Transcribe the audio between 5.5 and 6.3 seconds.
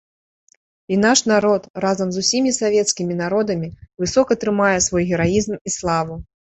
і славу.